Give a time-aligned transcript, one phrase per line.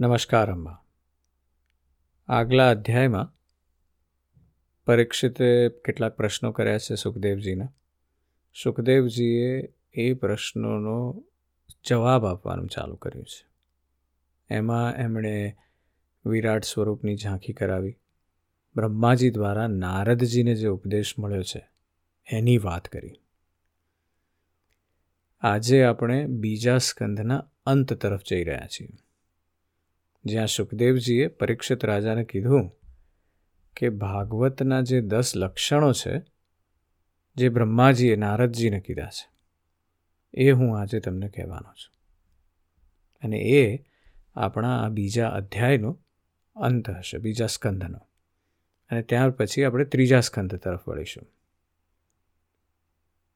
[0.00, 0.84] નમસ્કાર, અમ્મા.
[2.28, 3.34] આગલા અધ્યાયમાં
[4.86, 7.72] પરીક્ષિતે કેટલાક પ્રશ્નો કર્યા છે સુખદેવજીના.
[8.62, 11.24] સુખદેવજીએ એ પ્રશ્નોનો
[11.84, 13.46] જવાબ આપવાનું ચાલુ કર્યું છે.
[14.54, 15.56] એમાં એમણે
[16.26, 17.98] વિરાટ સ્વરૂપની ઝાંખી કરાવી.
[18.76, 21.68] બ્રહ્માજી દ્વારા નારદજીને જે ઉપદેશ મળ્યો છે,
[22.26, 23.20] એની વાત કરી.
[25.40, 28.88] આજે આપણે બીજા સ્કંધના અંત તરફ જઈ રહ્યા છીએ.
[30.24, 32.70] જ્યાં સુખદેવજીએ પરીક્ષિત રાજાને કીધું
[33.76, 36.22] કે ભાગવતના જે દસ લક્ષણો છે,
[37.36, 39.30] જે બ્રહ્માજીએ નારદજીને કીધા છે,
[40.34, 41.94] એ હું આજે તમને કહેવાનો છું.
[43.22, 43.84] અને એ
[44.34, 45.98] આપણા આ બીજા અધ્યાયનો
[46.56, 47.98] અંત હશે, બીજા સ્કંધનો.
[48.90, 51.26] અને ત્યાર પછી આપણે ત્રીજા સ્કંધ તરફ વળીશું.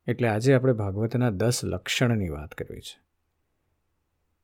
[0.07, 3.01] એટલે આજે આપણે ભાગવતના દસ લક્ષણની વાત કરવી છે.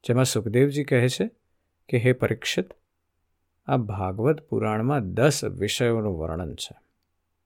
[0.06, 1.30] જેમાં સુખદેવજી કહે છે
[1.88, 2.74] કે હે પરીક્ષિત,
[3.66, 6.77] આ ભાગવત પુરાણમાં દસ વિષયોનું વર્ણન છે.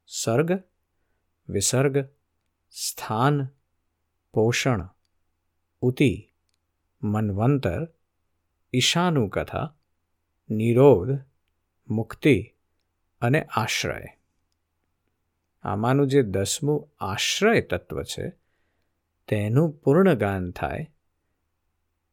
[0.06, 0.62] સર્ગ,
[1.48, 2.08] વિસર્ગ,
[2.70, 3.48] સ્થાન,
[4.32, 4.88] પોષણ,
[5.80, 6.32] ઉતિ,
[7.02, 7.88] મન્વંતર,
[8.72, 9.74] ઈશાનુકથા,
[10.50, 11.20] નિરોધ,
[11.88, 12.54] મુક્તિ
[13.20, 14.04] અને આશ્રય.
[15.62, 18.32] આમાંનું જે દસમું આશ્રય તત્વ છે,
[19.28, 20.92] તેનું પૂર્ણ ગાન થાય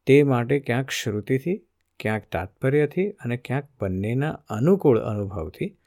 [0.06, 1.66] તે માટે ક્યાંક શ્રુતિથી
[2.00, 5.78] ક્યાંક તાત્પર્યથી અને ક્યાંક બંનેના અનુકૂળ અનુભવથી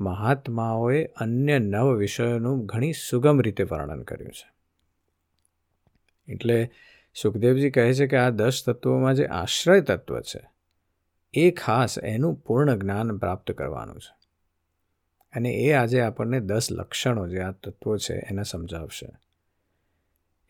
[0.00, 4.52] મહાત્માઓએ અન્ય નવ વિષયોનું ઘણી સુગમ રીતે વર્ણન કર્યું છે.
[6.32, 6.70] એટલે
[7.22, 10.50] સુખદેવજી કહે છે કે આ દસ તત્વોમાં જે આશ્રય તત્વ છે,
[11.34, 14.16] એ ખાસ એનું પૂર્ણ જ્ઞાન પ્રાપ્ત કરવાનું છે.
[15.34, 19.06] અને એ આજે આપણને દસ લક્ષણો જે આ તત્વો છે એને સમજાવશે.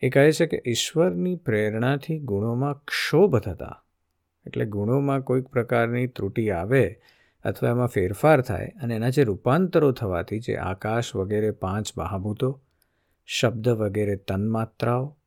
[0.01, 3.82] એ કહે છે કે ઈશ્વરની પ્રેરણાથી ગુણોમાં ક્ષોભ થતા
[4.45, 7.01] એટલે ગુણોમાં કોઈક પ્રકારની ત્રુટિ આવે
[7.43, 12.61] અથવા એમાં ફેરફાર થાય અને એના જે રૂપાંતરો થવાથી જે આકાશ વગેરે પાંચ મહાભૂતો,
[13.25, 15.17] શબ્દ વગેરે તન્માત્રાઓ,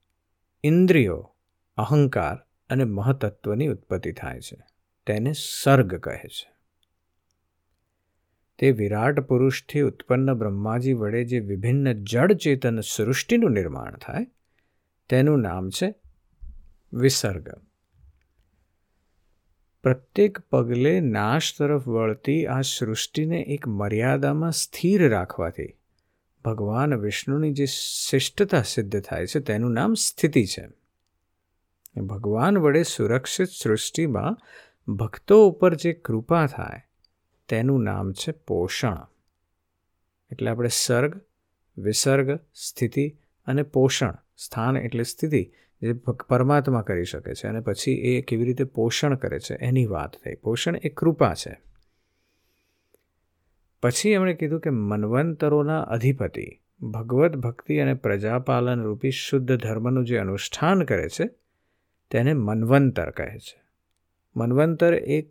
[0.64, 1.34] ઇન્દ્રિયો,
[1.76, 2.36] અહંકાર
[2.70, 4.58] અને મહતત્વની ઉત્પત્તિ થાય છે.
[5.06, 5.32] તેને
[5.62, 6.56] સર્ગ કહે છે.
[8.58, 14.26] તે વિરાટ પુરુષથી ઉત્પન્ન બ્રહ્માજી વડે જે વિભિન્ન જડ ચેતન સૃષ્ટિનું નિર્માણ થાય,
[15.08, 15.94] તેનું નામ છે
[16.92, 17.48] વિસર્ગ.
[19.86, 25.76] પ્રત્યેક પગલે નાશ તરફ વળતી આ સૃષ્ટિને એક મર્યાદામાં સ્થિર રાખવાથી
[26.44, 30.68] ભગવાન વિષ્ણુની જે શિષ્ટતા સિદ્ધ થાય છે, તેનું નામ સ્થિતિ છે.
[32.00, 34.38] ભગવાન વડે સુરક્ષિત સૃષ્ટિમાં
[34.92, 36.82] ભક્તો ઉપર જે કૃપા થાય,
[37.48, 38.96] તેનું નામ છે પોષણ.
[40.30, 41.20] એટલે આપણે સર્ગ,
[41.78, 45.52] વિસર્ગ, સ્થિતિ અને પોષણ, સ્થાન એટલે સ્થિતિ.
[45.82, 45.92] જે
[46.28, 50.34] પરમાત્મા કરી શકે છે અને પછી એ કેવી રીતે પોષણ કરે છે એની વાત થઈ.
[50.34, 51.60] પોષણ એ કૃપા છે.
[53.82, 60.82] પછી એમણે કીધું કે મનવંતરોના અધિપતિ, ભગવત ભક્તિ અને પ્રજાપાલન રૂપી શુદ્ધ ધર્મનું જે અનુષ્ઠાન
[60.82, 61.30] કરે છે,
[62.10, 63.62] તેને મનવંતર કહે છે.
[64.36, 65.22] મનવંતર એ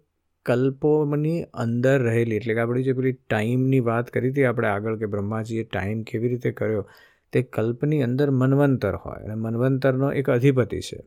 [0.46, 5.06] કલ્પોની અંદર રહેલી, એટલે કે આપણી જે પેલી ટાઈમની વાત કરી હતી આપણે આગળ કે
[5.06, 6.90] બ્રહ્માજીએ ટાઈમ કેવી રીતે કર્યો
[7.36, 11.04] તે કલ્પની અંદર મનવંતર હોય અને મનવંતરનો એક અધિપતિ છે.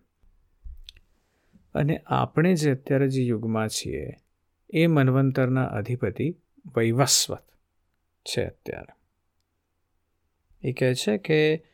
[1.74, 4.12] અને આપણે જે અત્યારે જે યુગમાં છીએ,
[4.70, 6.36] એ મનવંતરના અધિપતિ
[6.76, 7.44] વૈવસ્વત
[8.22, 8.94] છે અત્યારે.
[10.68, 11.64] એ કહે છે કે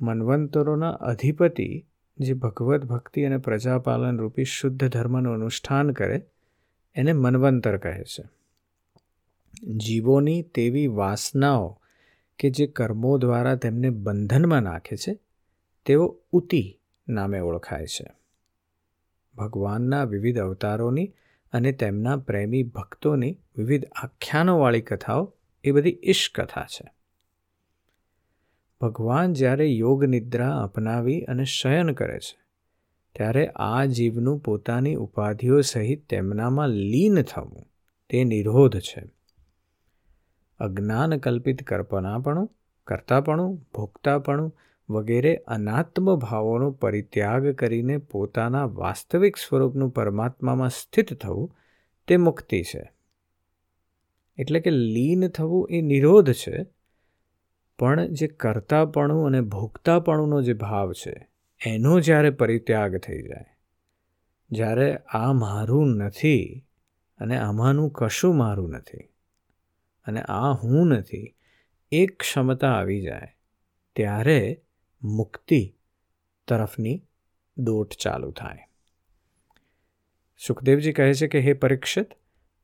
[0.00, 1.86] મનવંતરોના અધિપતિ
[2.18, 6.26] જે ભગવત ભક્તિ અને પ્રજાપાલન રૂપી શુદ્ધ ધર્મનું અનુષ્ઠાન કરે,
[6.94, 8.24] એને મનવંતર કહે છે.
[9.76, 11.80] જીવોની તેવી વાસનાઓ
[12.38, 15.18] કે જે કર્મો દ્વારા તેમને બંધનમાં નાખે છે,
[15.86, 18.06] તેઓ ઉતિ નામે ઓળખાય છે.
[19.34, 21.14] ભગવાનના વિવિધ અવતારોની
[21.52, 25.34] અને તેમના પ્રેમી ભક્તોની વિવિધ આખ્યાનોવાળી કથાઓ
[25.64, 26.88] એ બધી ઈશ કથા છે.
[28.80, 32.38] ભગવાન જ્યારે યોગ નિદ્રા અપનાવી અને શયન કરે છે,
[33.12, 37.66] ત્યારે આ જીવનું પોતાની ઉપાધિઓ સહિત તેમનામાં લીન થવું,
[38.10, 39.02] તે નિરોધ છે.
[40.58, 42.50] અજ્ઞાન કલ્પિત કલ્પનાપણું,
[42.86, 44.56] કરતાપણું ભોગતાપણું
[44.90, 51.56] વગેરે અનાત્મ ભાવોનો પરિત્યાગ કરીને પોતાના વાસ્તવિક સ્વરૂપનું પરમાત્મામાં સ્થિત થવું
[52.08, 52.92] તે મુક્તિ છે.
[54.38, 56.66] એટલે કે લીન થવું એ નિરોધ છે,
[57.78, 61.28] પણ જે કરતાપણું અને ભોગતાપણુંનો જે ભાવ છે,
[61.66, 63.46] એનો જ્યારે પરિત્યાગ થઈ જાય,
[64.50, 66.66] જ્યારે આ મારું નથી
[67.18, 69.08] અને આમાંનું કશું મારું નથી
[70.06, 71.34] અને આ હું નથી,
[71.92, 73.36] એક ક્ષમતા આવી જાય,
[73.96, 74.62] ત્યારે
[75.02, 75.74] મુક્તિ
[76.48, 77.02] તરફની
[77.56, 78.58] દોટ ચાલુ થાય.
[80.46, 82.06] સુખદેવજી કહે છે કે, હે પરીક્ષિત,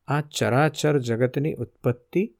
[0.08, 2.34] આ ચરાચર જગતની ઉત્પત્તિ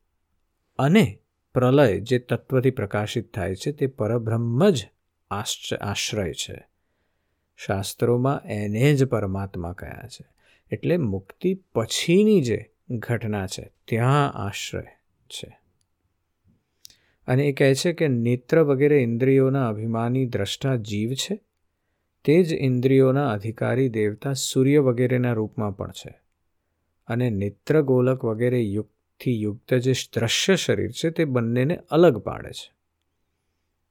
[0.79, 1.19] અને
[1.55, 4.88] પ્રલય જે તત્વથી પ્રકાશિત થાય છે, તે પરબ્રહ્મ જ
[5.31, 6.69] આશ્રય છે.
[7.56, 10.25] શાસ્ત્રોમાં એને જ પરમાત્મા કયા છે.
[10.70, 13.71] એટલે મુક્તિ પછીની જે ઘટના છે.
[13.89, 14.83] ત્યાં આશ્રય
[15.27, 15.61] છે.
[17.27, 21.41] અને એ કહે છે કે નેત્ર વગેરે ઇન્દ્રિયોના અભિમાની દ્રષ્ટા જીવ છે.
[22.25, 26.21] તે જ ઇન્દ્રિયોના અધિકારી દેવતા સૂર્ય વગેરેના રૂપમાં પણ છે.
[27.07, 32.75] અને નેત્ર ગોલક વગેરે યુક્તથી યુક્ત જે દ્રશ્ય શરીર છે તે બંનેને અલગ પાડે છે.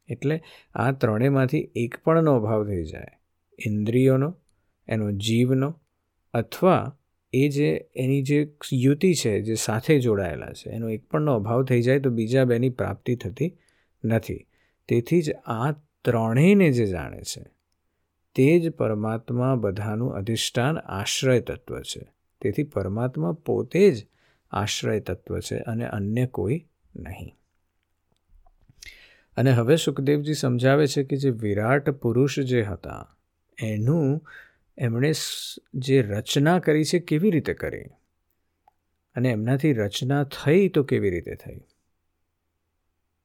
[0.07, 0.41] એટલે
[0.73, 3.19] આ ત્રણેયમાંથી એક પણનો અભાવ થઈ જાય.
[3.65, 4.37] ઇન્દ્રિયોનો,
[4.87, 5.79] એનો જીવનો
[6.33, 6.98] અથવા
[7.33, 11.81] એ જે, એની જે યુતિ છે, જે સાથે જોડાયેલા છે, એનો એક પણનો અભાવ થઈ
[11.81, 13.57] જાય તો બીજા બેની પ્રાપ્તિ થતી
[14.05, 14.47] નથી.
[14.87, 15.71] તેથી જ આ
[16.05, 17.45] ત્રણેયને જે જાણે છે,
[18.35, 22.07] તે જ પરમાત્મા બધાનું અધિષ્ઠાન આશ્રય તત્વ છે.
[22.41, 24.07] તેથી પરમાત્મા પોતે જ
[24.51, 26.65] આશ્રય તત્વ છે અને અન્ય કોઈ
[26.95, 27.35] નહીં.
[29.37, 33.17] અને હવે સુખદેવજી સમજાવે છે કે જે વિરાટ પુરુષ જે હતા,
[33.57, 34.25] એનું
[34.79, 35.11] એમણે
[35.73, 37.83] જે રચના કરી છે કેવી રીતે કરી?
[39.15, 41.61] અને એમનાથી રચના થઈ તો કેવી રીતે થઈ?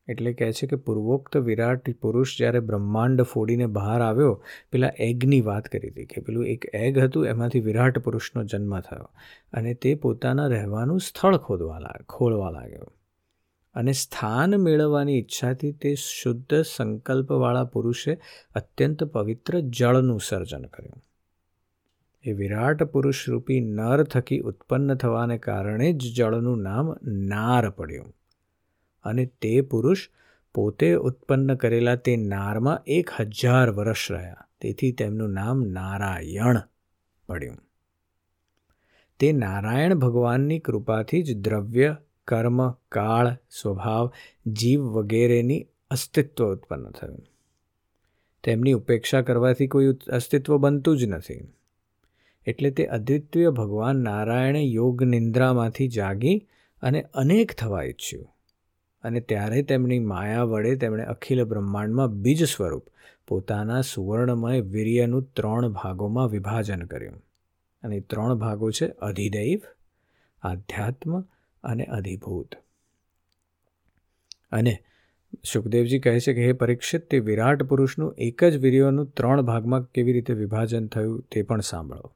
[0.09, 5.69] એટલે કહે છે કે પૂર્વોક્ત વિરાટ પુરુષ જ્યારે બ્રહ્માંડ ફોડીને બહાર આવ્યો, પેલા એગની વાત
[5.69, 9.11] કરી હતી કે પેલું એક એગ હતું, એમાંથી વિરાટ પુરુષનો જન્મ થયો.
[9.53, 12.93] અને તે પોતાના રહેવાનું સ્થળ ખોદવા લાગ, ખોળવા લાગ્યો.
[13.75, 18.21] અને સ્થાન મેળવવાની ઈચ્છાથી તે શુદ્ધ સંકલ્પવાળા પુરુષે
[18.55, 21.03] અત્યંત પવિત્ર જળનું સર્જન કર્યું.
[22.25, 28.15] એ વિરાટ પુરુષ રૂપી નર થકી ઉત્પન્ન થવાને કારણે જ જળનું નામ નાર પડ્યું.
[29.03, 30.09] અને તે પુરુષ
[30.55, 34.37] પોતે ઉત્પન્ન કરેલા તે નારમાં એક હજાર વર્ષ રહ્યા.
[34.61, 36.57] તેથી તેમનું નામ નારાયણ
[37.29, 37.57] પડ્યું.
[39.19, 44.13] તે નારાયણ ભગવાનની કૃપાથી જ દ્રવ્ય, કર્મ, કાળ, સ્વભાવ,
[44.47, 47.27] જીવ વગેરેની અસ્તિત્વ ઉત્પન્ન થયું.
[48.45, 51.53] તેમની ઉપેક્ષા કરવાથી કોઈ અસ્તિત્વ બનતું જ નથી.
[52.47, 56.49] એટલે તે અદ્વિતીય ભગવાન નારાયણે યોગ નિંદ્રામાંથી જાગી
[56.83, 58.27] અને અનેક થવા ઈચ્છ્યું.
[59.03, 62.87] અને ત્યારે તેમની માયા વડે તેમણે અખિલ બ્રહ્માંડમાં બીજ સ્વરૂપ
[63.29, 67.23] પોતાના સુવર્ણમય વીર્યનું ત્રણ ભાગોમાં વિભાજન કર્યું.
[67.83, 69.61] અને ત્રણ ભાગો છે અધિદૈવ,
[70.43, 71.21] આધ્યાત્મ
[71.65, 72.55] અને અધિભૂત.
[74.53, 74.79] અને
[75.53, 80.13] સુખદેવજી કહે છે કે હે પરીક્ષિત, તે વિરાટ પુરુષનું એક જ વીર્યોનું ત્રણ ભાગમાં કેવી
[80.13, 82.13] રીતે વિભાજન થયું તે પણ સાંભળો.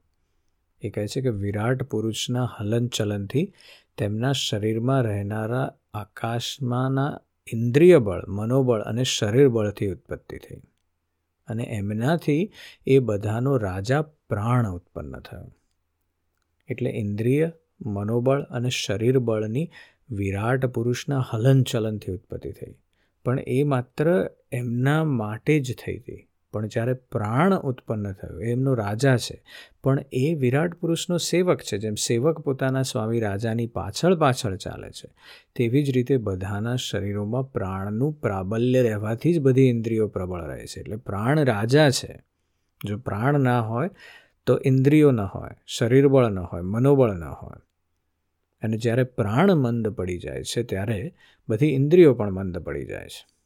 [0.81, 3.53] એ કહે છે કે વિરાટ પુરુષના હલનચલનથી
[3.97, 7.19] તેમના શરીરમાં રહેનારા આકાશમાંના
[7.53, 10.61] ઇન્દ્રિય બળ મનોબળ અને શરીર બળથી ઉત્પત્તિ થઈ
[11.47, 12.51] અને એમનાથી
[12.87, 15.51] એ બધાનો રાજા પ્રાણ ઉત્પન્ન થયો.
[16.67, 17.51] એટલે ઇન્દ્રિય,
[17.85, 19.71] મનોબળ અને શરીર બળની
[20.09, 22.75] વિરાટ પુરુષના હલનચલનથી ઉત્પત્તિ થઈ.
[23.25, 26.28] પણ એ માત્ર એમના માટે જ થઈ હતી.
[26.51, 29.43] પણ જ્યારે પ્રાણ ઉત્પન્ન થયો એમનો રાજા છે.
[29.83, 35.09] પણ એ વિરાટ પુરુષનો સેવક છે, જેમ સેવક પોતાના સ્વામી રાજાની પાછળ પાછળ ચાલે છે.
[35.55, 40.79] તેવી જ રીતે બધાના શરીરોમાં પ્રાણનું પ્રાબલ્ય રહેવાથી જ બધી ઇન્દ્રિયો પ્રબળ રહે છે.
[40.79, 42.23] એટલે પ્રાણ રાજા છે.
[42.85, 43.89] જો પ્રાણ ના હોય,
[44.45, 47.61] તો ઇન્દ્રિયો ન હોય, શરીર બળ ન હોય, મનોબળ ન હોય.
[48.61, 51.13] અને જ્યારે પ્રાણ મંદ પડી જાય છે, ત્યારે
[51.49, 53.38] બધી ઇન્દ્રિયો પણ મંદ પડી જાય છે.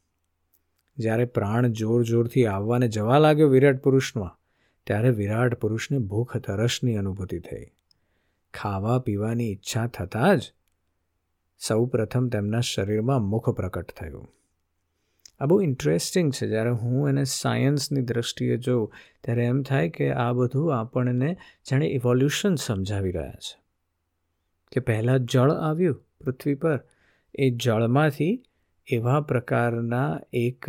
[0.96, 4.38] જ્યારે પ્રાણ જોર જોરથી આવવાને જવા લાગ્યો વિરાટ પુરુષમાં,
[4.86, 7.66] ત્યારે વિરાટ પુરુષને ભૂખ તરસની અનુભૂતિ થઈ.
[8.54, 10.52] ખાવા પીવાની ઈચ્છા થતાં જ
[11.58, 14.28] સૌ પ્રથમ તેમના શરીરમાં મુખ પ્રકટ થયું.
[15.40, 16.48] આ બહુ ઇન્ટરેસ્ટિંગ છે.
[16.48, 18.92] જ્યારે હું એને સાયન્સની દ્રષ્ટિએ જોઉં,
[19.24, 21.36] ત્યારે એમ થાય કે આ બધું આપણને
[21.70, 23.64] જાણે ઇવોલ્યુશન સમજાવી રહ્યા છે.
[24.72, 26.80] કે પહેલાં જળ આવ્યું પૃથ્વી પર,
[27.34, 28.42] એ જળમાંથી
[28.86, 30.64] એવા પ્રકારના એક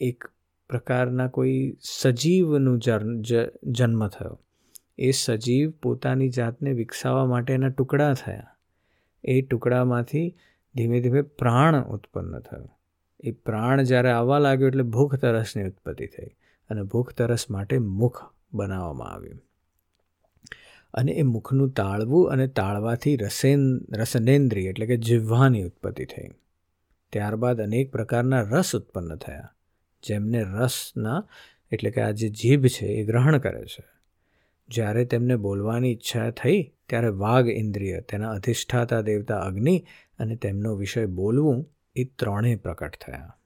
[0.00, 0.24] એક
[0.68, 2.78] પ્રકારના કોઈ સજીવનું
[3.64, 4.40] જન્મ થયો.
[4.98, 8.56] એ સજીવ પોતાની જાતને વિકસાવવા માટેના ટુકડા થયા.
[9.24, 10.36] એ ટુકડામાંથી
[10.74, 12.70] ધીમે ધીમે પ્રાણ ઉત્પન્ન થયો.
[13.20, 16.26] એ પ્રાણ જ્યારે આવવા લાગ્યો એટલે ભૂખ તરસની ઉત્પત્તિ થઈ
[16.70, 19.40] અને ભૂખ તરસ માટે મુખ બનાવવામાં આવ્યું.
[20.94, 23.60] અને એ મુખનું તાળવું અને તાળવાથી રસેન,
[23.92, 26.28] રસનેન્દ્રિય એટલે કે જીવવાની ઉત્પત્તિ થઈ.
[27.12, 29.54] ત્યારબાદ અનેક પ્રકારના રસ ઉત્પન્ન થયા.
[30.02, 31.28] જેમને રસના
[31.70, 33.84] એટલે કે આ જે જીભ છે એ ગ્રહણ કરે છે.
[34.68, 39.84] જ્યારે તેમને બોલવાની ઈચ્છા થઈ, ત્યારે વાઘ ઇન્દ્રિય, તેના અધિષ્ઠાતા દેવતા અગ્નિ
[40.18, 43.36] અને તેમનો વિષય બોલવું એ ત્રણેય પ્રકટ થયા.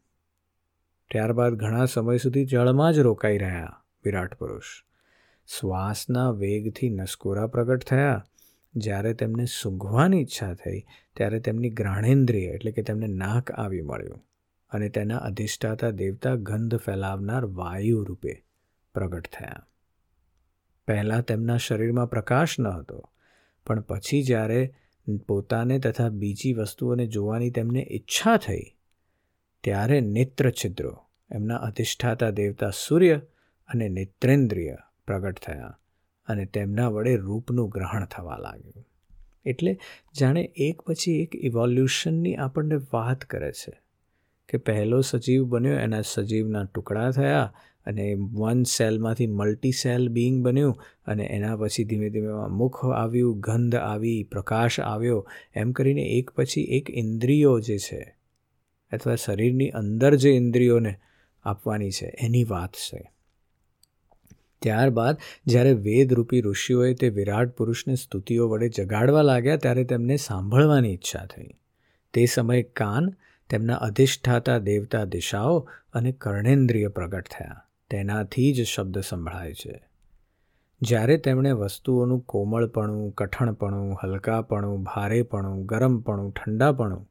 [1.10, 4.62] ત્યારબાદ ઘણા સમય સુધી જળમાં જ રોકાઈ રહ્યા વિરાટ પુરુષ.
[5.58, 8.24] શ્વાસના વેગથી નસકોરા પ્રગટ થયા.
[8.76, 10.80] જ્યારે તેમને સૂંઘવાની ઈચ્છા થઈ,
[11.16, 14.22] ત્યારે તેમની ગ્રાણેન્દ્રિય એટલે કે તેમને નાક આવી મળ્યું
[14.70, 18.34] અને તેના અધિષ્ઠાતા દેવતા ગંધ ફેલાવનાર વાયુ રૂપે
[18.94, 19.62] પ્રગટ થયા.
[20.88, 22.98] પહેલાં તેમના શરીરમાં પ્રકાશ ન હતો,
[23.66, 24.60] પણ પછી જ્યારે
[25.28, 28.66] પોતાને તથા બીજી વસ્તુઓને જોવાની તેમને ઈચ્છા થઈ,
[29.64, 30.92] ત્યારે નેત્ર છિદ્રો
[31.30, 33.16] એમના અધિષ્ઠાતા દેવતા સૂર્ય
[33.68, 35.74] અને નેત્રેન્દ્રિય પ્રગટ થયા.
[36.28, 38.86] અને તેમના વડે રૂપનું ગ્રહણ થવા લાગ્યું.
[39.44, 39.78] એટલે
[40.18, 43.72] જાણે એક પછી એક ઇવોલ્યુશનની આપણને વાત કરે છે
[44.48, 47.54] કે પહેલો સજીવ બન્યો, એના સજીવના ટુકડા થયા
[47.86, 53.74] અને વન સેલમાંથી મલ્ટી સેલ બિંગ બન્યું અને એના પછી ધીમે ધીમે મુખ આવ્યું, ગંધ
[53.74, 55.28] આવી, પ્રકાશ આવ્યો.
[55.54, 58.16] એમ કરીને એક પછી એક ઇન્દ્રિયો જે છે
[58.92, 60.94] અથવા શરીરની અંદર જે ઇન્દ્રિયોને
[61.44, 63.12] આપવાની છે, એની વાત છે.
[64.62, 71.26] ત્યારબાદ જ્યારે વેદરૂપી ઋષિઓએ તે વિરાટ પુરુષને સ્તુતિઓ વડે જગાડવા લાગ્યા ત્યારે તેમને સાંભળવાની ઈચ્છા
[71.26, 71.48] થઈ.
[72.14, 73.14] તે સમયે કાન,
[73.50, 77.62] તેમના અધિષ્ઠાતા દેવતા દિશાઓ અને કર્ણેન્દ્રિય પ્રગટ થયા.
[77.90, 79.88] તેનાથી જ શબ્દ સંભળાય છે.
[80.82, 87.10] જ્યારે તેમણે વસ્તુઓનું કોમળપણું, કઠણપણું, હલકાપણું, ભારેપણું, ગરમપણું, ઠંડાપણું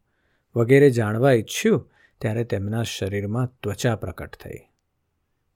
[0.55, 4.57] વગેરે જાણવા ઈચ્છ્યું, ત્યારે તેમના શરીરમાં ત્વચા પ્રકટ થઈ.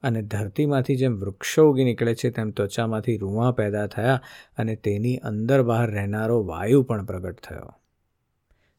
[0.04, 4.22] અને ધરતીમાંથી જેમ વૃક્ષો ઉગી નીકળે છે, તેમ ત્વચામાંથી રૂંવા પેદા થયા
[4.58, 7.76] અને તેની અંદર બહાર રહેનારો વાયુ પણ પ્રગટ થયો.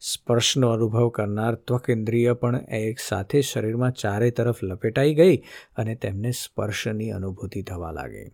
[0.01, 5.37] સ્પર્શનો અનુભવ કરનાર ત્વક ઇન્દ્રિય પણ એક સાથે શરીરમાં ચારે તરફ લપેટાઈ ગઈ
[5.77, 8.33] અને તેમને સ્પર્શની અનુભૂતિ થવા લાગી.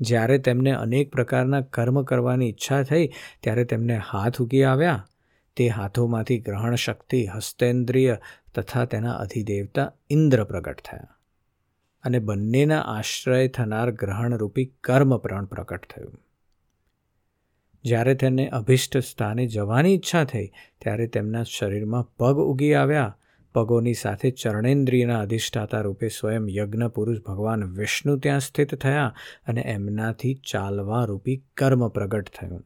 [0.00, 5.08] જ્યારે તેમને અનેક પ્રકારના કર્મ કરવાની ઈચ્છા થઈ, ત્યારે તેમને હાથ ઉગી આવ્યા.
[5.56, 8.18] તે હાથોમાંથી ગ્રહણ શક્તિ હસ્તેન્દ્રિય
[8.54, 11.13] તથા તેના અધિદેવતા ઇન્દ્ર પ્રગટ થયા.
[12.04, 16.20] અને બંનેના આશ્રય થનાર ગ્રહણરૂપી કર્મ પ્રણ પ્રકટ થયું.
[17.84, 20.46] જ્યારે તેને અભિષ્ટ સ્થાને જવાની ઈચ્છા થઈ,
[20.78, 23.18] ત્યારે તેમના શરીરમાં પગ ઉગી આવ્યા.
[23.54, 29.14] પગોની સાથે ચરણેન્દ્રિયના અધિષ્ઠાતા રૂપે સ્વયં યજ્ઞ પુરુષ ભગવાન વિષ્ણુ ત્યાં સ્થિત થયા
[29.46, 32.64] અને એમનાથી ચાલવા રૂપી કર્મ પ્રગટ થયું.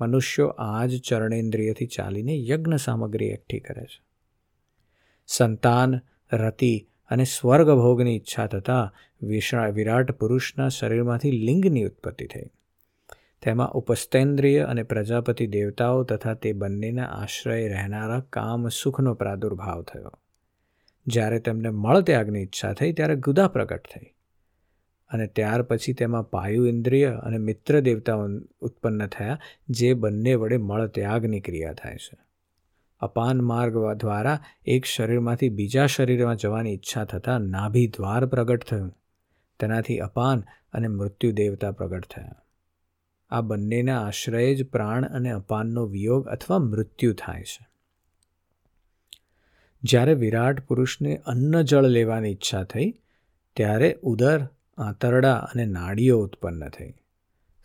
[0.00, 4.02] મનુષ્યો આ જ ચરણેન્દ્રિયથી ચાલીને યજ્ઞ સામગ્રી એકઠી કરે છે.
[5.26, 6.00] સંતાન,
[6.32, 8.94] રતિ અને સ્વર્ગ ભોગની ઈચ્છા થતાં
[9.70, 12.42] વિરાટ પુરુષના શરીરમાંથી લિંગની ઉત્પત્તિ થઈ.
[13.42, 20.12] તેમાં ઉપસ્તેન્દ્રિય અને પ્રજાપતિ દેવતાઓ તથા તે બંનેના આશ્રય રહેનારા કામ સુખનો પ્રાદુર્ભાવ થયો.
[21.06, 24.06] જ્યારે તેમને મળત્યાગની ઈચ્છા થઈ ત્યારે ગુદા પ્રગટ થઈ.
[25.10, 28.28] અને ત્યાર પછી તેમાં પાયુ ઇન્દ્રિય અને મિત્ર દેવતાઓ
[28.60, 29.38] ઉત્પન્ન થયા,
[29.68, 32.27] જે બંને વડે મળત્યાગની ક્રિયા થાય છે.
[33.00, 38.96] અપાન માર્ગ દ્વારા એક શરીરમાંથી બીજા શરીરમાં જવાની ઈચ્છા થતાં નાભી દ્વાર પ્રગટ થયું.
[39.60, 42.34] તેનાથી અપાન અને મૃત્યુ દેવતા પ્રગટ થયા.
[43.30, 47.68] આ બંનેના આશ્રયે જ પ્રાણ અને અપાનનો વિયોગ અથવા મૃત્યુ થાય છે.
[49.82, 52.94] જ્યારે વિરાટ પુરુષને અન્ન જળ લેવાની ઈચ્છા થઈ,
[53.56, 56.94] ત્યારે ઉદર, આંતરડા અને નાડીઓ ઉત્પન્ન થઈ.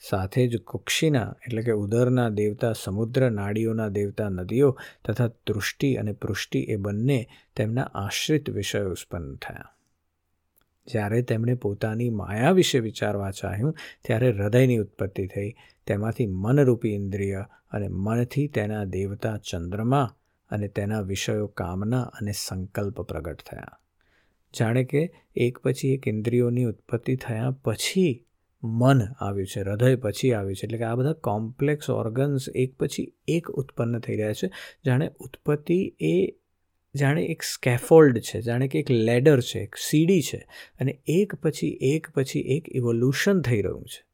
[0.09, 6.59] સાથે જ કુક્ષીના, એટલે કે ઉદરના દેવતા, સમુદ્ર નાડીઓના દેવતા, નદીઓ તથા તૃષ્ટિ અને પૃષ્ટિ
[6.59, 9.75] એ બંને તેમના આશ્રિત વિષયો ઉત્પન્ન થયા.
[10.87, 15.55] જ્યારે તેમણે પોતાની માયા વિશે વિચારવા ચાહ્યું, ત્યારે હૃદયની ઉત્પત્તિ થઈ.
[15.87, 20.15] તેમાંથી મનરૂપી ઇન્દ્રિય અને મનથી તેના દેવતા ચંદ્રમા
[20.49, 23.79] અને તેના વિષયો કામના અને સંકલ્પ પ્રગટ થયા.
[24.59, 28.25] જાણે કે એક પછી એક ઇન્દ્રિયોની ઉત્પત્તિ થયા પછી
[28.63, 30.65] મન આવ્યું છે, હૃદય પછી આવ્યું છે.
[30.65, 34.49] એટલે કે આ બધા કોમ્પ્લેક્સ ઓર્ગન્સ એક પછી એક ઉત્પન્ન થઈ રહ્યા છે.
[34.85, 36.27] જાણે ઉત્પત્તિ એ,
[36.95, 40.47] જાણે એક સ્કેફોલ્ડ છે, જાણે કે એક લેડર છે, એક સીડી છે.
[40.79, 44.05] અને એક પછી એક પછી એક ઇવોલ્યુશન થઈ રહ્યું છે.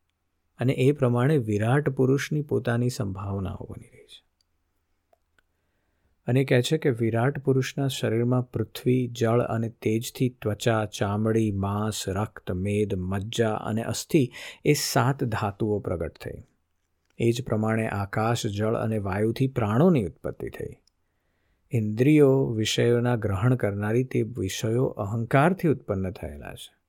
[0.59, 3.98] અને એ પ્રમાણે વિરાટ પુરુષની પોતાની સંભાવનાઓ બની રહી
[6.29, 12.51] અને કહે છે કે વિરાટ પુરુષના શરીરમાં પૃથ્વી, જળ અને તેજથી ત્વચા, ચામડી, માંસ, રક્ત,
[12.51, 14.31] મેદ, મજ્જા અને અસ્થિ
[14.65, 16.43] એ સાત ધાતુઓ પ્રગટ થઈ.
[17.17, 20.77] એ જ પ્રમાણે આકાશ, જળ અને વાયુથી પ્રાણોની ઉત્પત્તિ થઈ.
[21.71, 26.79] ઇન્દ્રિયો વિષયોના ગ્રહણ કરનારી તે વિષયો અહંકારથી ઉત્પન્ન થયેલા છે.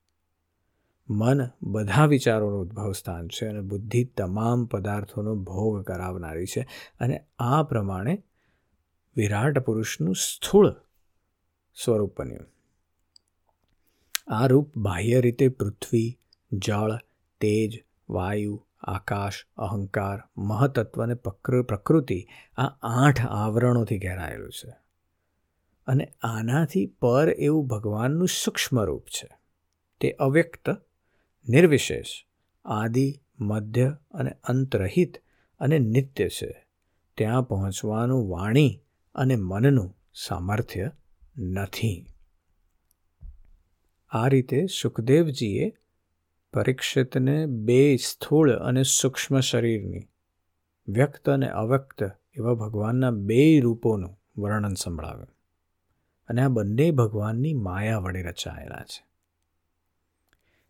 [1.10, 6.66] મન બધા વિચારોનું ઉદ્ભવ સ્થાન છે અને બુદ્ધિ તમામ પદાર્થોનો ભોગ કરાવનારી છે
[7.00, 8.22] અને આ પ્રમાણે
[9.20, 10.70] વિરાટ પુરુષનું સ્થૂળ
[11.84, 12.46] સ્વરૂપ બન્યું.
[14.26, 16.18] આ રૂપ બાહ્ય રીતે પૃથ્વી,
[16.52, 16.96] જળ,
[17.40, 21.14] તેજ, વાયુ, આકાશ, અહંકાર મહતત્વ અને
[21.62, 24.70] પ્રકૃતિ આ આઠ આવરણોથી ઘેરાયેલું છે.
[25.86, 29.28] અને આનાથી પર એવું ભગવાનનું સૂક્ષ્મ રૂપ છે.
[30.00, 30.70] તે અવ્યક્ત,
[31.48, 32.06] નિર્વિશેષ,
[32.64, 35.16] આદિ, મધ્ય અને અંતરહિત
[35.58, 36.66] અને નિત્ય છે.
[37.16, 38.82] ત્યાં પહોંચવાનું વાણી
[39.14, 40.90] અને મનનું સામર્થ્ય
[41.36, 42.06] નથી.
[44.08, 45.72] આ રીતે સુખદેવજીએ
[46.52, 50.08] પરીક્ષિતને બે સ્થૂળ અને સૂક્ષ્મ શરીરની
[50.88, 52.02] વ્યક્ત અને અવ્યક્ત
[52.36, 55.28] એવા ભગવાનના બે રૂપોનું વર્ણન સંભળાવ્યું
[56.28, 59.06] અને આ બંને ભગવાનની માયા વડે રચાયેલા છે.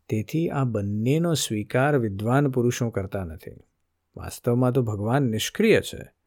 [0.09, 3.51] તેથી આ બંનેનો સ્વીકાર વિદ્વાન પુરુષો કરતા નથી.
[4.17, 6.20] વાસ્તવમાં તો ભગવાન નિષ્ક્રિય છે.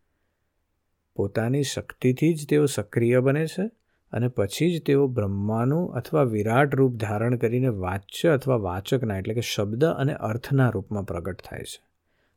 [1.15, 3.63] પોતાની શક્તિથી જ તેઓ સક્રિય બને છે
[4.11, 9.41] અને પછી જ તેઓ બ્રહ્માનું અથવા વિરાટ રૂપ ધારણ કરીને વાચ્ય અથવા વાચકના એટલે કે
[9.41, 11.93] શબ્દ અને અર્થના રૂપમાં પ્રગટ થાય છે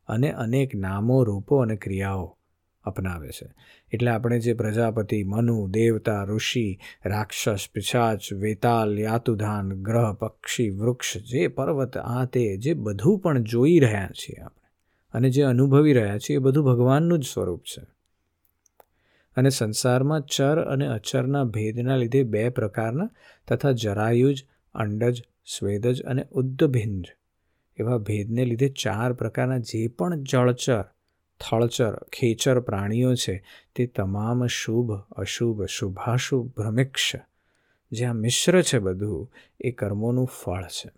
[0.09, 2.37] અને અનેક નામો, રૂપો અને ક્રિયાઓ
[2.85, 3.47] અપનાવે છે.
[3.92, 11.49] એટલે આપણે જે પ્રજાપતિ, મનુ, દેવતા, ઋષિ, રાક્ષસ, પિશાચ, વેતાલ, યાતુધાન, ગ્રહ, પક્ષી, વૃક્ષ, જે
[11.49, 14.66] પર્વત, આ તે, જે બધું પણ જોઈ રહ્યા છીએ આપણે
[15.12, 17.96] અને જે અનુભવી રહ્યા છીએ એ બધું ભગવાનનું જ સ્વરૂપ છે.
[19.37, 23.11] અને સંસારમાં ચર અને અચરના ભેદના લીધે બે પ્રકારના
[23.49, 27.05] તથા જરાયુજ, અંડજ, સ્વેદજ અને ઉદ્ધભિંજ
[27.76, 30.85] એવા ભેદને લીધે ચાર પ્રકારના જે પણ જળચર,
[31.40, 37.12] થળચર, ખેચર પ્રાણીઓ છે, તે તમામ શુભ, અશુભ શુભાશુભ ભ્રમિક્ષ.
[37.93, 40.90] જ્યાં મિશ્ર છે બધું, એ કર્મોનું ફળ છે.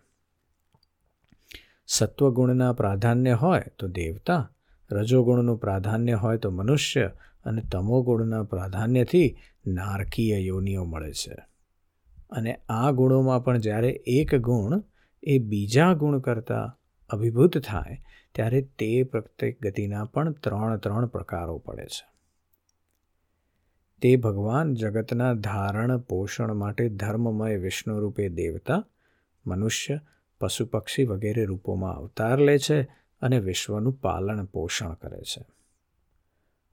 [1.86, 4.52] સત્વગુણના પ્રાધાન્ય હોય તો દેવતા,
[4.90, 7.10] રજોગુણનું પ્રાધાન્ય હોય તો મનુષ્ય
[7.44, 11.36] અને તમોગુણના પ્રાધાન્યથી નારકીય યોનિઓ મળે છે.
[12.30, 14.82] અને આ ગુણોમાં પણ જ્યારે એક ગુણ
[15.22, 16.78] એ બીજા ગુણ કરતાં
[17.08, 18.02] અભિભૂત થાય,
[18.34, 22.18] ત્યારે તે પ્રત્યેક ગતિના પણ ત્રણ ત્રણ પ્રકારો પડે છે.
[24.02, 28.84] તે ભગવાન જગતના ધારણ પોષણ માટે ધર્મમય વિષ્ણુ રૂપે દેવતા,
[29.46, 30.00] મનુષ્ય,
[30.40, 32.82] પશુ પક્ષી વગેરે રૂપોમાં અવતાર લે છે
[33.22, 35.57] અને વિશ્વનું પાલન પોષણ કરે છે.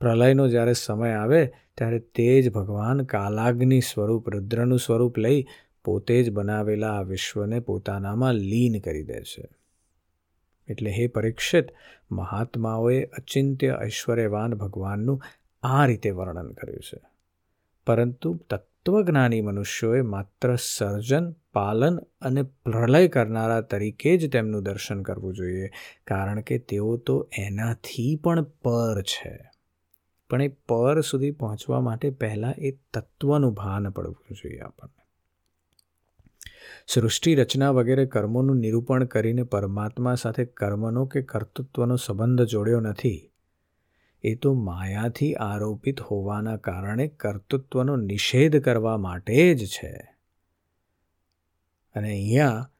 [0.05, 1.45] પ્રલયનો જ્યારે સમય આવે,
[1.77, 5.45] ત્યારે તે જ ભગવાન કાલાગ્નિ સ્વરૂપ, રુદ્રનું સ્વરૂપ લઈ
[5.85, 9.49] પોતે જ બનાવેલા આ વિશ્વને પોતાનામાં લીન કરી દે છે.
[10.67, 11.65] એટલે હે પરીક્ષિત,
[12.11, 15.21] મહાત્માઓએ અચિંત્ય ઐશ્વર્યવાન ભગવાનનું
[15.63, 16.99] આ રીતે વર્ણન કર્યું છે.
[17.87, 25.69] પરંતુ તત્વજ્ઞાની મનુષ્યોએ માત્ર સર્જન, પાલન અને પ્રલય કરનારા તરીકે જ તેમનું દર્શન કરવું જોઈએ,
[26.07, 29.54] કારણ કે તેઓ તો એનાથી પણ પર છે.
[30.29, 35.05] પણ એ પર સુધી પહોંચવા માટે પહેલાં એ તત્વનું ભાન પડવું જોઈએ આપણને.
[36.87, 43.31] સૃષ્ટિ રચના વગેરે કર્મોનું નિરૂપણ કરીને પરમાત્મા સાથે કર્મનો કે કર્તૃત્વનો સંબંધ જોડ્યો નથી,
[44.23, 50.15] એ તો માયાથી આરોપિત હોવાના કારણે કર્તૃત્વનો નિષેધ કરવા માટે જ છે.
[51.95, 52.71] અને અહીંયા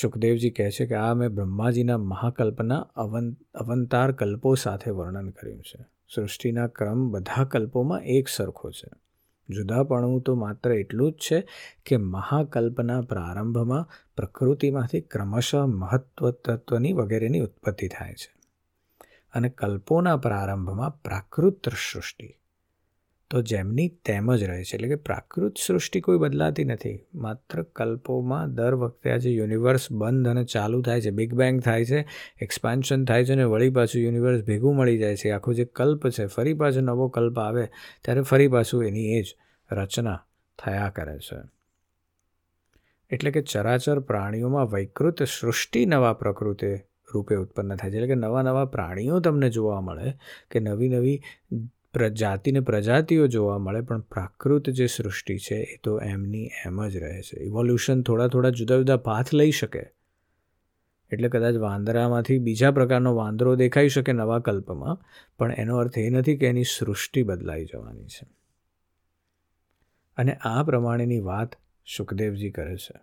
[0.00, 5.93] સુખદેવજી કહે છે કે આ મેં બ્રહ્માજીના મહાકલ્પના અવન, અવંતાર કલ્પો સાથે વર્ણન કર્યું છે.
[6.08, 8.90] સૃષ્ટિના ક્રમ બધા કલ્પોમાં એક સરખો છે.
[9.50, 11.48] જુદાપણું તો માત્ર એટલું જ છે
[11.86, 18.34] કે મહાકલ્પના પ્રારંભમાં પ્રકૃતિમાંથી ક્રમશઃ મહત્વ તત્વની વગેરેની ઉત્પત્તિ થાય છે.
[19.34, 22.34] અને કલ્પોના પ્રારંભમાં પ્રાકૃત સૃષ્ટિ
[23.30, 24.76] તો જેમની તેમ જ રહે છે.
[24.76, 26.98] એટલે કે પ્રાકૃત સૃષ્ટિ કોઈ બદલાતી નથી.
[27.14, 31.84] માત્ર કલ્પોમાં દર વખતે આ જે યુનિવર્સ બંધ અને ચાલુ થાય છે બિગ બેંગ થાય
[31.84, 32.06] છે
[32.40, 35.30] એક્સપાન્શન થાય છે અને વળી પાછું યુનિવર્સ ભેગું મળી જાય છે.
[35.30, 37.66] આખો જે કલ્પ છે, ફરી પાછો નવો કલ્પ આવે,
[38.02, 39.36] ત્યારે ફરી પાછું એની એ જ
[39.72, 40.24] રચના
[40.58, 41.36] થયા કરે છે.
[43.10, 46.74] એટલે કે ચરાચર પ્રાણીઓમાં વૈકૃત સૃષ્ટિ નવા પ્રકૃતિ
[47.14, 47.94] રૂપે ઉત્પન્ન થાય છે.
[47.94, 50.12] એટલે કે નવા નવા પ્રાણીઓ તમને જોવા મળે
[50.50, 51.22] કે નવી નવી
[52.08, 57.22] જાતિને પ્રજાતિઓ જોવા મળે, પણ પ્રાકૃત જે સૃષ્ટિ છે, એ તો એમની એમ જ રહે
[57.22, 57.40] છે.
[57.40, 59.82] ઇવોલ્યુશન થોડા થોડા જુદા જુદા પાથ લઈ શકે.
[61.10, 65.04] એટલે કદાચ વાંદરામાંથી બીજા પ્રકારનો વાંદરો દેખાઈ શકે નવા કલ્પમાં,
[65.38, 68.26] પણ એનો અર્થ એ નથી કે એની સૃષ્ટિ બદલાઈ જવાની છે.
[70.16, 71.54] અને આ પ્રમાણેની વાત
[71.96, 73.00] સુખદેવજી કરે છે.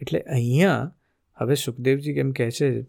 [0.00, 0.94] એટલે અહીંયા
[1.36, 2.82] હવે સુખદેવજી કેમ કહે છે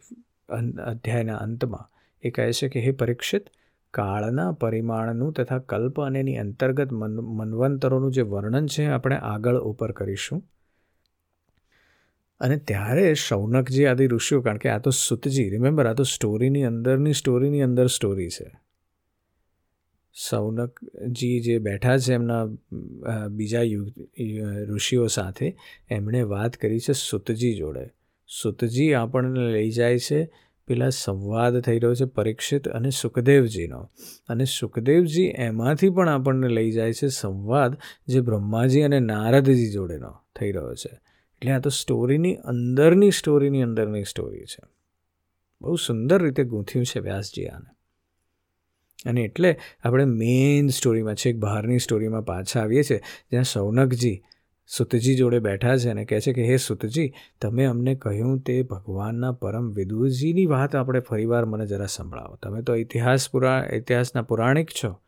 [0.85, 1.91] અધ્યાયના અંતમાં,
[2.23, 3.49] એ કહે છે કે, હે પરીક્ષિત
[3.95, 9.91] કાળના પરિમાણનું તથા કલ્પ અને એની અંતર્ગત મન, મનવંતરોનું જે વર્ણન છે, આપણે આગળ ઉપર
[9.91, 10.43] કરીશું.
[12.41, 17.13] અને ત્યારે શૌનકજી આદિ ઋષિઓ, કારણ કે આ તો સુતજી રિમેમ્બર આ તો સ્ટોરીની અંદરની
[17.13, 18.47] સ્ટોરીની અંદર સ્ટોરી છે.
[20.15, 22.43] સૌનકજી જે બેઠા છે એમના
[23.29, 23.65] બીજા
[24.69, 25.47] ઋષિઓ સાથે,
[25.89, 27.85] એમણે વાત કરી છે સુતજી જોડે.
[28.29, 30.19] સુતજી આપણને લઈ જાય છે
[30.67, 33.89] પેલા સંવાદ થઈ રહ્યો છે પરીક્ષિત અને સુખદેવજીનો.
[34.29, 40.51] અને સુખદેવજી એમાંથી પણ આપણને લઈ જાય છે સંવાદ જે બ્રહ્માજી અને નારદજી જોડેનો થઈ
[40.51, 40.89] રહ્યો છે.
[41.35, 44.67] એટલે આ તો સ્ટોરીની અંદરની સ્ટોરીની અંદરની સ્ટોરી છે.
[45.61, 47.75] બહુ સુંદર રીતે ગૂંથ્યું છે વ્યાસજી આને.
[49.09, 53.01] અને એટલે આપણે મેઇન સ્ટોરીમાં છે એક બહારની સ્ટોરીમાં પાછા આવીએ છીએ,
[53.31, 54.23] જ્યાં સૌનકજી
[54.67, 59.31] સુતજી જોડે બેઠા છે અને કહે છે કે, હે સુતજી, તમે અમને કહ્યું તે ભગવાનના
[59.31, 62.35] પરમ વિદુરજીની વાત આપણે ફરીવાર મને જરા સંભળાવો.
[62.35, 64.99] તમે તો ઇતિહાસ પુરા, ઇતિહાસના પુરાણિક છો.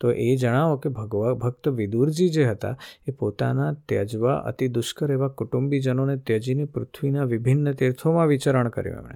[0.00, 5.28] તો એ જણાવો કે ભગવા, ભક્ત વિદુરજી જે હતા, એ પોતાના ત્યજવા અતિ દુષ્કર એવા
[5.28, 9.14] કુટુંબીજનોને ત્યજીને પૃથ્વીના વિભિન્ન તીર્થોમાં વિચરણ કર્યું એમણે.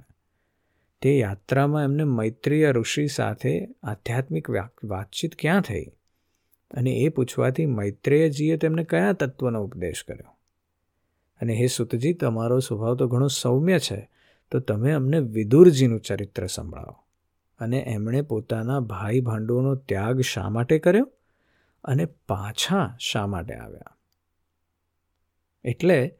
[1.01, 4.49] તે યાત્રામાં એમને મૈત્રીય ઋષિ સાથે આધ્યાત્મિક
[4.83, 5.85] વાતચીત ક્યાં થઈ?
[6.73, 10.37] અને એ પૂછવાથી મૈત્રેયજીએ તેમને કયા તત્વનો ઉપદેશ કર્યો?
[11.41, 14.09] અને હે સુતજી, તમારો સ્વભાવ તો ઘણો સૌમ્ય છે,
[14.51, 17.03] તો તમે અમને વિદુરજીનું ચરિત્ર સંભળાવો.
[17.59, 21.11] અને એમણે પોતાના ભાઈ ભાંડોનો ત્યાગ શા માટે કર્યો?
[21.83, 23.97] અને પાછા શા માટે આવ્યા?
[25.63, 26.15] એટલે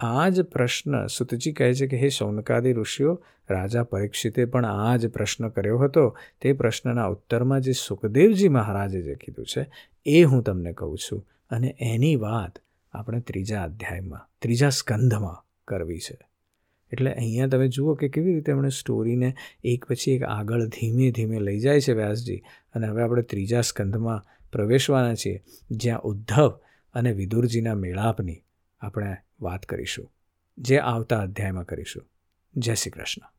[0.00, 5.06] આ જ પ્રશ્ન સુતજી કહે છે કે, હે શૌનકાદી ઋષિઓ, રાજા પરીક્ષિતે પણ આ જ
[5.08, 6.16] પ્રશ્ન કર્યો હતો.
[6.40, 9.66] તે પ્રશ્નના ઉત્તરમાં જે સુખદેવજી મહારાજે જે કીધું છે,
[10.06, 11.26] એ હું તમને કહું છું.
[11.50, 12.58] અને એની વાત
[12.92, 16.18] આપણે ત્રીજા અધ્યાયમાં, ત્રીજા સ્કંધમાં કરવી છે.
[16.92, 21.40] એટલે અહીંયા તમે જુઓ કે કેવી રીતે એમણે સ્ટોરીને એક પછી એક આગળ ધીમે ધીમે
[21.40, 22.42] લઈ જાય છે વ્યાસજી.
[22.74, 26.48] અને હવે આપણે ત્રીજા સ્કંધમાં પ્રવેશવાના છીએ, જ્યાં ઉદ્ધવ
[26.94, 28.44] અને વિદુરજીના મેળાપની
[28.80, 30.12] આપણે વાત કરીશું
[30.58, 32.10] જે આવતા અધ્યાયમાં કરીશું.
[32.56, 33.35] જય શ્રી કૃષ્ણ.